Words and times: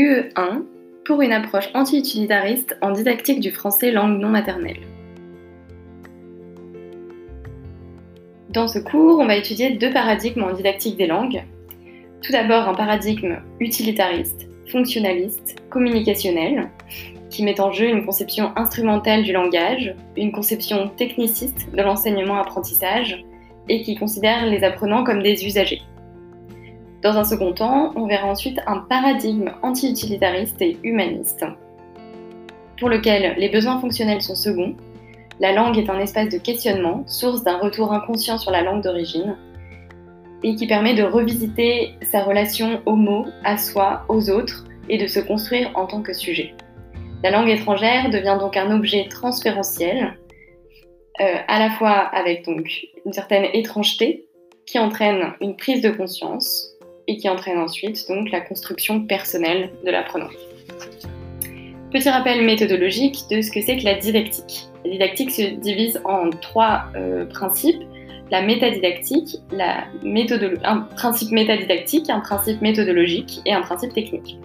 UE1 0.00 0.62
pour 1.04 1.20
une 1.20 1.32
approche 1.32 1.68
anti-utilitariste 1.74 2.78
en 2.80 2.92
didactique 2.92 3.38
du 3.38 3.50
français 3.50 3.90
langue 3.90 4.18
non 4.18 4.30
maternelle. 4.30 4.80
Dans 8.48 8.66
ce 8.66 8.78
cours, 8.78 9.18
on 9.18 9.26
va 9.26 9.36
étudier 9.36 9.72
deux 9.72 9.92
paradigmes 9.92 10.44
en 10.44 10.54
didactique 10.54 10.96
des 10.96 11.06
langues. 11.06 11.44
Tout 12.22 12.32
d'abord, 12.32 12.66
un 12.66 12.74
paradigme 12.74 13.40
utilitariste, 13.60 14.48
fonctionnaliste, 14.72 15.56
communicationnel, 15.68 16.70
qui 17.28 17.44
met 17.44 17.60
en 17.60 17.70
jeu 17.70 17.90
une 17.90 18.06
conception 18.06 18.52
instrumentale 18.56 19.22
du 19.22 19.32
langage, 19.32 19.94
une 20.16 20.32
conception 20.32 20.88
techniciste 20.96 21.68
de 21.76 21.82
l'enseignement-apprentissage, 21.82 23.22
et 23.68 23.82
qui 23.82 23.96
considère 23.96 24.46
les 24.46 24.64
apprenants 24.64 25.04
comme 25.04 25.22
des 25.22 25.44
usagers. 25.44 25.82
Dans 27.02 27.16
un 27.16 27.24
second 27.24 27.52
temps, 27.52 27.92
on 27.96 28.06
verra 28.06 28.26
ensuite 28.26 28.60
un 28.66 28.78
paradigme 28.78 29.52
anti-utilitariste 29.62 30.60
et 30.60 30.76
humaniste, 30.82 31.46
pour 32.78 32.90
lequel 32.90 33.36
les 33.38 33.48
besoins 33.48 33.80
fonctionnels 33.80 34.20
sont 34.20 34.34
seconds, 34.34 34.74
la 35.40 35.52
langue 35.52 35.78
est 35.78 35.88
un 35.88 35.98
espace 35.98 36.28
de 36.28 36.36
questionnement, 36.36 37.04
source 37.06 37.42
d'un 37.42 37.56
retour 37.56 37.94
inconscient 37.94 38.36
sur 38.36 38.50
la 38.50 38.60
langue 38.60 38.82
d'origine, 38.82 39.38
et 40.42 40.54
qui 40.54 40.66
permet 40.66 40.94
de 40.94 41.02
revisiter 41.02 41.94
sa 42.02 42.22
relation 42.22 42.82
aux 42.84 42.96
mots, 42.96 43.26
à 43.44 43.56
soi, 43.56 44.04
aux 44.08 44.28
autres, 44.28 44.66
et 44.90 44.98
de 44.98 45.06
se 45.06 45.20
construire 45.20 45.70
en 45.76 45.86
tant 45.86 46.02
que 46.02 46.12
sujet. 46.12 46.54
La 47.22 47.30
langue 47.30 47.48
étrangère 47.48 48.10
devient 48.10 48.36
donc 48.38 48.58
un 48.58 48.70
objet 48.70 49.06
transférentiel, 49.08 50.18
euh, 51.20 51.36
à 51.48 51.58
la 51.58 51.70
fois 51.70 51.92
avec 51.92 52.44
donc 52.44 52.70
une 53.06 53.12
certaine 53.14 53.46
étrangeté 53.54 54.26
qui 54.66 54.78
entraîne 54.78 55.32
une 55.40 55.56
prise 55.56 55.80
de 55.80 55.90
conscience, 55.90 56.70
et 57.06 57.16
qui 57.16 57.28
entraîne 57.28 57.58
ensuite 57.58 58.06
donc 58.08 58.30
la 58.30 58.40
construction 58.40 59.02
personnelle 59.02 59.70
de 59.84 59.90
l'apprenant. 59.90 60.28
Petit 61.92 62.08
rappel 62.08 62.44
méthodologique 62.44 63.24
de 63.30 63.42
ce 63.42 63.50
que 63.50 63.60
c'est 63.60 63.76
que 63.78 63.84
la 63.84 63.94
didactique. 63.94 64.68
La 64.84 64.92
didactique 64.92 65.30
se 65.30 65.42
divise 65.42 66.00
en 66.04 66.30
trois 66.30 66.84
euh, 66.94 67.26
principes 67.26 67.82
la 68.30 68.42
métadidactique, 68.42 69.38
un 70.64 70.80
principe 70.96 71.32
métadidactique, 71.32 72.08
un 72.10 72.20
principe 72.20 72.60
méthodologique 72.62 73.40
et 73.44 73.52
un 73.52 73.60
principe 73.60 73.92
technique. 73.92 74.38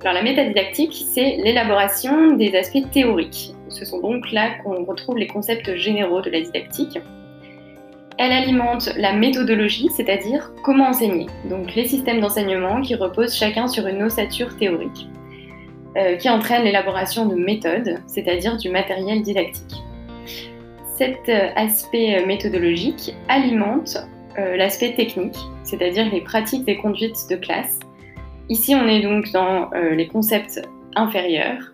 Alors 0.00 0.14
la 0.14 0.22
métadidactique, 0.22 0.94
c'est 1.12 1.38
l'élaboration 1.42 2.36
des 2.36 2.54
aspects 2.54 2.88
théoriques. 2.92 3.54
Ce 3.68 3.84
sont 3.84 3.98
donc 4.00 4.30
là 4.30 4.50
qu'on 4.62 4.84
retrouve 4.84 5.18
les 5.18 5.26
concepts 5.26 5.74
généraux 5.74 6.20
de 6.20 6.30
la 6.30 6.40
didactique. 6.40 6.98
Elle 8.18 8.32
alimente 8.32 8.90
la 8.96 9.12
méthodologie, 9.12 9.88
c'est-à-dire 9.94 10.52
comment 10.64 10.88
enseigner, 10.88 11.26
donc 11.48 11.76
les 11.76 11.84
systèmes 11.84 12.20
d'enseignement 12.20 12.80
qui 12.80 12.96
reposent 12.96 13.36
chacun 13.36 13.68
sur 13.68 13.86
une 13.86 14.02
ossature 14.02 14.56
théorique, 14.56 15.06
euh, 15.96 16.16
qui 16.16 16.28
entraîne 16.28 16.64
l'élaboration 16.64 17.26
de 17.26 17.36
méthodes, 17.36 18.00
c'est-à-dire 18.08 18.56
du 18.56 18.70
matériel 18.70 19.22
didactique. 19.22 19.84
Cet 20.96 21.28
euh, 21.28 21.50
aspect 21.54 22.26
méthodologique 22.26 23.14
alimente 23.28 23.96
euh, 24.36 24.56
l'aspect 24.56 24.94
technique, 24.94 25.38
c'est-à-dire 25.62 26.12
les 26.12 26.20
pratiques 26.20 26.64
des 26.64 26.76
conduites 26.76 27.28
de 27.30 27.36
classe. 27.36 27.78
Ici, 28.48 28.74
on 28.74 28.88
est 28.88 29.00
donc 29.00 29.30
dans 29.30 29.70
les 29.70 30.08
concepts 30.08 30.62
inférieurs, 30.96 31.72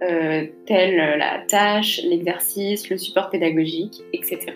tels 0.00 1.18
la 1.18 1.40
tâche, 1.48 2.00
l'exercice, 2.04 2.88
le 2.88 2.96
support 2.96 3.28
pédagogique, 3.28 4.00
etc. 4.12 4.52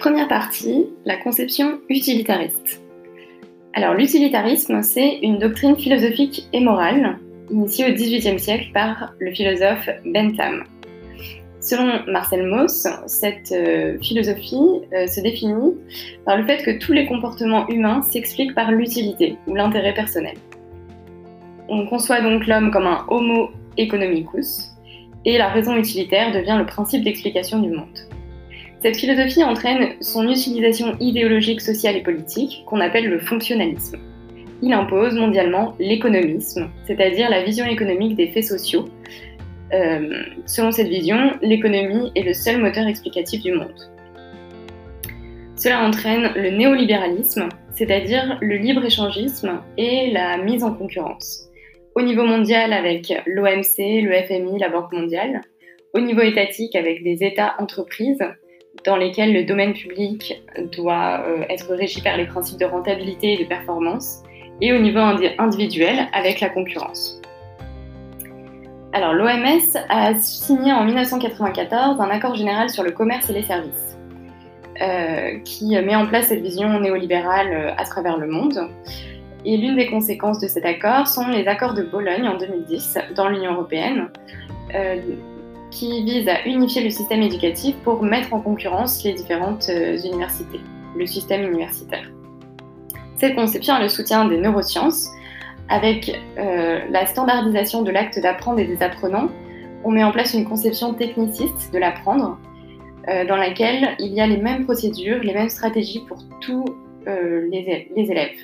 Première 0.00 0.28
partie, 0.28 0.86
la 1.04 1.18
conception 1.18 1.78
utilitariste. 1.90 2.80
Alors 3.74 3.92
l'utilitarisme, 3.92 4.80
c'est 4.80 5.18
une 5.18 5.38
doctrine 5.38 5.76
philosophique 5.76 6.48
et 6.54 6.60
morale 6.60 7.18
initiée 7.50 7.84
au 7.84 7.92
XVIIIe 7.92 8.40
siècle 8.40 8.70
par 8.72 9.12
le 9.18 9.30
philosophe 9.30 9.90
Bentham. 10.06 10.64
Selon 11.60 12.00
Marcel 12.06 12.46
Mauss, 12.46 12.88
cette 13.08 13.52
euh, 13.52 13.98
philosophie 14.00 14.80
euh, 14.94 15.06
se 15.06 15.20
définit 15.20 15.74
par 16.24 16.38
le 16.38 16.46
fait 16.46 16.62
que 16.62 16.78
tous 16.78 16.94
les 16.94 17.04
comportements 17.04 17.68
humains 17.68 18.00
s'expliquent 18.00 18.54
par 18.54 18.72
l'utilité 18.72 19.36
ou 19.46 19.54
l'intérêt 19.54 19.92
personnel. 19.92 20.38
On 21.68 21.86
conçoit 21.86 22.22
donc 22.22 22.46
l'homme 22.46 22.70
comme 22.70 22.86
un 22.86 23.04
homo 23.08 23.50
economicus 23.76 24.70
et 25.26 25.36
la 25.36 25.48
raison 25.48 25.76
utilitaire 25.76 26.32
devient 26.32 26.56
le 26.58 26.64
principe 26.64 27.04
d'explication 27.04 27.58
du 27.58 27.68
monde. 27.68 28.09
Cette 28.82 28.96
philosophie 28.96 29.44
entraîne 29.44 29.90
son 30.00 30.26
utilisation 30.26 30.96
idéologique, 31.00 31.60
sociale 31.60 31.96
et 31.96 32.02
politique, 32.02 32.64
qu'on 32.66 32.80
appelle 32.80 33.08
le 33.08 33.18
fonctionnalisme. 33.18 33.98
Il 34.62 34.72
impose 34.72 35.14
mondialement 35.14 35.74
l'économisme, 35.78 36.70
c'est-à-dire 36.86 37.28
la 37.28 37.42
vision 37.42 37.66
économique 37.66 38.16
des 38.16 38.28
faits 38.28 38.44
sociaux. 38.44 38.86
Euh, 39.74 40.22
selon 40.46 40.72
cette 40.72 40.88
vision, 40.88 41.32
l'économie 41.42 42.10
est 42.14 42.22
le 42.22 42.32
seul 42.32 42.58
moteur 42.58 42.86
explicatif 42.86 43.42
du 43.42 43.52
monde. 43.52 43.74
Cela 45.56 45.82
entraîne 45.86 46.32
le 46.34 46.48
néolibéralisme, 46.48 47.50
c'est-à-dire 47.74 48.38
le 48.40 48.56
libre-échangisme 48.56 49.60
et 49.76 50.10
la 50.10 50.38
mise 50.38 50.64
en 50.64 50.72
concurrence. 50.72 51.50
Au 51.96 52.00
niveau 52.00 52.24
mondial 52.24 52.72
avec 52.72 53.12
l'OMC, 53.26 54.00
le 54.02 54.22
FMI, 54.22 54.58
la 54.58 54.70
Banque 54.70 54.92
mondiale. 54.92 55.42
Au 55.92 56.00
niveau 56.00 56.22
étatique 56.22 56.76
avec 56.76 57.02
des 57.02 57.24
États-entreprises 57.24 58.24
dans 58.84 58.96
lesquels 58.96 59.32
le 59.32 59.44
domaine 59.44 59.74
public 59.74 60.42
doit 60.72 61.22
euh, 61.26 61.44
être 61.48 61.74
régi 61.74 62.00
par 62.02 62.16
les 62.16 62.26
principes 62.26 62.58
de 62.58 62.64
rentabilité 62.64 63.34
et 63.34 63.44
de 63.44 63.48
performance, 63.48 64.22
et 64.60 64.72
au 64.72 64.78
niveau 64.78 65.00
individuel 65.38 66.08
avec 66.12 66.40
la 66.40 66.48
concurrence. 66.50 67.20
Alors 68.92 69.14
l'OMS 69.14 69.76
a 69.88 70.14
signé 70.14 70.72
en 70.72 70.84
1994 70.84 72.00
un 72.00 72.10
accord 72.10 72.34
général 72.34 72.68
sur 72.70 72.82
le 72.82 72.90
commerce 72.90 73.30
et 73.30 73.34
les 73.34 73.42
services, 73.42 73.96
euh, 74.82 75.38
qui 75.44 75.68
met 75.68 75.94
en 75.94 76.06
place 76.06 76.26
cette 76.26 76.42
vision 76.42 76.80
néolibérale 76.80 77.52
euh, 77.52 77.72
à 77.76 77.84
travers 77.84 78.18
le 78.18 78.26
monde. 78.26 78.68
Et 79.44 79.56
l'une 79.56 79.76
des 79.76 79.86
conséquences 79.86 80.38
de 80.38 80.48
cet 80.48 80.66
accord 80.66 81.06
sont 81.06 81.28
les 81.28 81.46
accords 81.46 81.72
de 81.72 81.82
Bologne 81.82 82.28
en 82.28 82.36
2010 82.36 82.98
dans 83.14 83.28
l'Union 83.28 83.52
européenne, 83.52 84.10
qui 85.70 86.02
vise 86.02 86.28
à 86.28 86.46
unifier 86.46 86.82
le 86.82 86.90
système 86.90 87.22
éducatif 87.22 87.76
pour 87.84 88.02
mettre 88.02 88.34
en 88.34 88.40
concurrence 88.40 89.04
les 89.04 89.12
différentes 89.12 89.68
euh, 89.68 89.96
universités, 89.98 90.60
le 90.96 91.06
système 91.06 91.44
universitaire. 91.44 92.10
Cette 93.16 93.34
conception 93.34 93.74
a 93.74 93.80
le 93.80 93.88
soutien 93.88 94.26
des 94.26 94.38
neurosciences. 94.38 95.08
Avec 95.72 96.18
euh, 96.36 96.80
la 96.90 97.06
standardisation 97.06 97.82
de 97.82 97.92
l'acte 97.92 98.18
d'apprendre 98.18 98.58
et 98.58 98.66
des 98.66 98.82
apprenants, 98.82 99.28
on 99.84 99.92
met 99.92 100.02
en 100.02 100.10
place 100.10 100.34
une 100.34 100.44
conception 100.44 100.94
techniciste 100.94 101.72
de 101.72 101.78
l'apprendre, 101.78 102.38
euh, 103.08 103.24
dans 103.24 103.36
laquelle 103.36 103.94
il 104.00 104.12
y 104.12 104.20
a 104.20 104.26
les 104.26 104.38
mêmes 104.38 104.64
procédures, 104.64 105.22
les 105.22 105.32
mêmes 105.32 105.48
stratégies 105.48 106.02
pour 106.08 106.18
tous 106.40 106.64
les 107.06 107.86
élèves. 107.96 108.36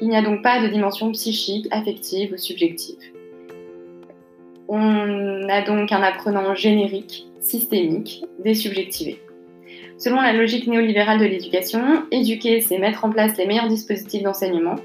Il 0.00 0.08
n'y 0.08 0.16
a 0.16 0.22
donc 0.22 0.42
pas 0.42 0.60
de 0.60 0.68
dimension 0.68 1.12
psychique, 1.12 1.68
affective 1.70 2.32
ou 2.32 2.36
subjective. 2.36 2.98
On 4.68 5.48
a 5.48 5.62
donc 5.62 5.92
un 5.92 6.02
apprenant 6.02 6.54
générique, 6.54 7.26
systémique, 7.40 8.24
désubjectivé. 8.38 9.20
Selon 9.98 10.20
la 10.20 10.32
logique 10.32 10.66
néolibérale 10.66 11.18
de 11.18 11.24
l'éducation, 11.24 12.04
éduquer, 12.10 12.60
c'est 12.60 12.78
mettre 12.78 13.04
en 13.04 13.10
place 13.10 13.36
les 13.38 13.46
meilleurs 13.46 13.68
dispositifs 13.68 14.22
d'enseignement 14.22 14.76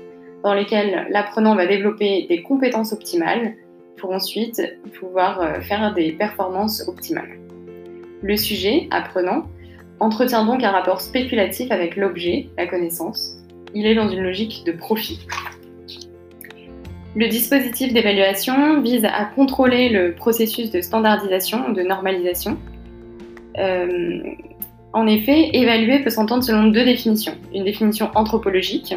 dans 0.44 0.53
lesquels 0.53 1.08
l'apprenant 1.09 1.56
va 1.56 1.68
développer 1.68 2.25
des 2.28 2.42
compétences 2.44 2.94
optimales 2.94 3.56
pour 3.98 4.12
ensuite 4.12 4.62
pouvoir 5.00 5.42
euh, 5.42 5.62
faire 5.62 5.94
des 5.94 6.12
performances 6.13 6.88
optimales. 6.88 7.38
Le 8.24 8.38
sujet, 8.38 8.88
apprenant, 8.92 9.45
entretient 10.00 10.45
donc 10.45 10.63
un 10.63 10.72
rapport 10.72 11.01
spéculatif 11.01 11.72
avec 11.72 11.95
l'objet, 11.95 12.48
la 12.57 12.68
connaissance. 12.68 13.38
Il 13.75 13.86
est 13.86 13.95
dans 13.95 14.10
une 14.10 14.22
logique 14.22 14.63
de 14.66 14.72
profit. 14.72 15.19
Le 17.13 17.28
dispositif 17.28 17.92
d'évaluation 17.92 18.81
vise 18.81 19.04
à 19.04 19.25
contrôler 19.25 19.90
le 19.90 20.13
processus 20.13 20.72
de 20.72 20.80
standardisation 20.80 21.72
de 21.74 21.81
normalisation. 21.81 22.58
Euh, 23.58 24.22
en 24.94 25.08
effet, 25.08 25.50
évaluer 25.54 26.00
peut 26.00 26.10
s'entendre 26.10 26.44
selon 26.44 26.68
deux 26.68 26.86
définitions. 26.86 27.36
Une 27.54 27.66
définition 27.66 28.12
anthropologique, 28.16 28.96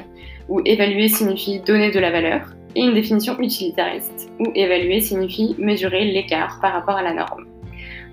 où 0.48 0.60
évaluer 0.64 1.08
signifie 1.08 1.58
donner 1.58 1.90
de 1.90 1.98
la 1.98 2.12
valeur, 2.12 2.54
et 2.76 2.82
une 2.82 2.94
définition 2.94 3.36
utilitariste, 3.40 4.30
où 4.38 4.44
évaluer 4.54 5.00
signifie 5.00 5.56
mesurer 5.58 6.04
l'écart 6.04 6.60
par 6.60 6.72
rapport 6.72 6.96
à 6.96 7.02
la 7.02 7.14
norme. 7.14 7.46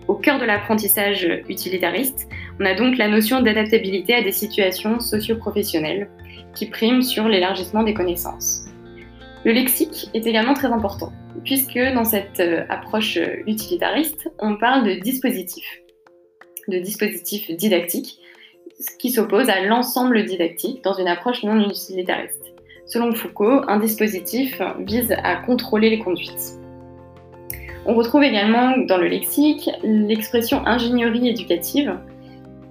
Au 0.08 0.16
cœur 0.16 0.40
de 0.40 0.46
l'apprentissage 0.46 1.28
utilitariste, 1.48 2.28
on 2.60 2.66
a 2.66 2.74
donc 2.74 2.98
la 2.98 3.08
notion 3.08 3.42
d'adaptabilité 3.42 4.16
à 4.16 4.24
des 4.24 4.32
situations 4.32 5.00
socio-professionnelles 5.00 6.10
qui 6.56 6.66
priment 6.66 7.04
sur 7.04 7.28
l'élargissement 7.28 7.84
des 7.84 7.94
connaissances. 7.94 8.61
Le 9.44 9.54
lexique 9.54 10.10
est 10.14 10.28
également 10.28 10.54
très 10.54 10.68
important, 10.68 11.12
puisque 11.44 11.80
dans 11.96 12.06
cette 12.06 12.40
euh, 12.40 12.64
approche 12.70 13.18
euh, 13.18 13.38
utilitariste, 13.48 14.30
on 14.40 14.56
parle 14.58 14.86
de 14.86 14.94
dispositif. 15.02 15.66
de 16.68 16.78
dispositifs 16.78 17.50
didactiques 17.58 18.20
qui 19.00 19.10
s'oppose 19.10 19.50
à 19.50 19.62
l'ensemble 19.66 20.26
didactique 20.26 20.84
dans 20.84 20.94
une 20.94 21.08
approche 21.08 21.44
non 21.44 21.60
utilitariste. 21.70 22.54
Selon 22.86 23.14
Foucault, 23.14 23.62
un 23.68 23.80
dispositif 23.80 24.62
vise 24.80 25.12
à 25.24 25.38
contrôler 25.38 25.90
les 25.90 26.00
conduites. 26.00 26.60
On 27.86 27.96
retrouve 27.96 28.24
également 28.24 28.78
dans 28.78 28.98
le 28.98 29.08
lexique 29.08 29.70
l'expression 29.84 30.66
ingénierie 30.68 31.30
éducative, 31.30 31.98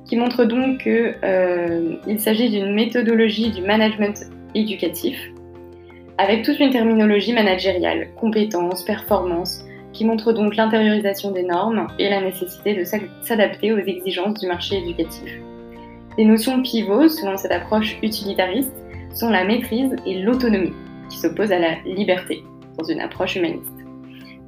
qui 0.08 0.16
montre 0.16 0.44
donc 0.44 0.82
qu'il 0.82 1.16
euh, 1.24 2.18
s'agit 2.18 2.50
d'une 2.50 2.74
méthodologie 2.74 3.50
du 3.50 3.62
management 3.62 4.26
éducatif, 4.54 5.16
avec 6.20 6.44
toute 6.44 6.60
une 6.60 6.70
terminologie 6.70 7.32
managériale, 7.32 8.08
compétences, 8.20 8.84
performance, 8.84 9.64
qui 9.94 10.04
montre 10.04 10.34
donc 10.34 10.54
l'intériorisation 10.54 11.30
des 11.30 11.44
normes 11.44 11.86
et 11.98 12.10
la 12.10 12.20
nécessité 12.20 12.74
de 12.74 12.84
s'adapter 12.84 13.72
aux 13.72 13.78
exigences 13.78 14.38
du 14.38 14.46
marché 14.46 14.76
éducatif. 14.76 15.40
Les 16.18 16.26
notions 16.26 16.60
pivots, 16.60 17.08
selon 17.08 17.38
cette 17.38 17.52
approche 17.52 17.96
utilitariste, 18.02 18.76
sont 19.14 19.30
la 19.30 19.44
maîtrise 19.44 19.96
et 20.04 20.20
l'autonomie, 20.20 20.74
qui 21.08 21.16
s'opposent 21.16 21.52
à 21.52 21.58
la 21.58 21.76
liberté, 21.86 22.44
dans 22.76 22.84
une 22.84 23.00
approche 23.00 23.36
humaniste. 23.36 23.72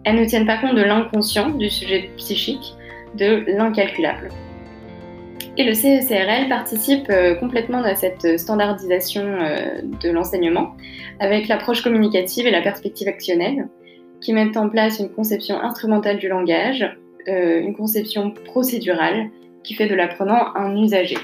Elles 0.04 0.16
ne 0.16 0.26
tiennent 0.26 0.46
pas 0.46 0.58
compte 0.58 0.75
de 0.75 0.82
l'inconscient, 0.82 1.48
du 1.52 1.70
sujet 1.70 2.10
psychique, 2.18 2.75
de 3.16 3.44
l'incalculable. 3.46 4.28
Et 5.58 5.64
le 5.64 5.75
CECRL 5.75 6.49
participe 6.49 7.10
euh, 7.10 7.34
complètement 7.34 7.82
à 7.82 7.94
cette 7.94 8.38
standardisation 8.38 9.22
euh, 9.22 9.82
de 9.82 10.10
l'enseignement 10.10 10.76
avec 11.20 11.46
l'approche 11.46 11.82
communicative 11.82 12.46
et 12.46 12.50
la 12.50 12.62
perspective 12.62 13.06
actionnelle, 13.06 13.69
qui 14.22 14.32
mettent 14.32 14.56
en 14.56 14.70
place 14.70 14.99
une 14.99 15.10
conception 15.10 15.60
instrumentale 15.60 16.19
du 16.19 16.28
langage, 16.28 16.84
euh, 17.28 17.60
une 17.60 17.76
conception 17.76 18.31
procédurale 18.31 19.28
qui 19.62 19.75
fait 19.75 19.88
de 19.88 19.94
l'apprenant 19.94 20.56
un 20.56 20.75
usager. 20.76 21.19